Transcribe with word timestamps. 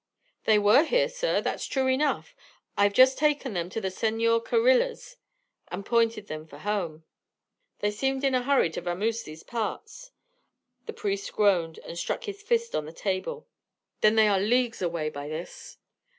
"They 0.45 0.57
were 0.57 0.83
here, 0.83 1.07
sir, 1.07 1.41
that's 1.41 1.67
true 1.67 1.85
enough. 1.85 2.35
I've 2.75 2.91
just 2.95 3.19
taken 3.19 3.53
them 3.53 3.69
to 3.69 3.79
the 3.79 3.91
Sennor 3.91 4.39
Carriller's 4.39 5.17
and 5.67 5.85
pointed 5.85 6.25
them 6.25 6.47
fur 6.47 6.57
home. 6.57 7.03
They 7.81 7.91
seemed 7.91 8.23
in 8.23 8.33
a 8.33 8.41
hurry 8.41 8.71
to 8.71 8.81
vamos 8.81 9.21
these 9.21 9.43
parts." 9.43 10.09
The 10.87 10.93
priest 10.93 11.31
groaned 11.33 11.77
and 11.85 11.99
struck 11.99 12.23
his 12.23 12.41
fist 12.41 12.73
on 12.73 12.85
the 12.85 12.91
table. 12.93 13.47
"Then 13.99 14.15
they 14.15 14.27
are 14.27 14.39
leagues 14.39 14.81
away 14.81 15.11
by 15.11 15.27
this." 15.27 15.77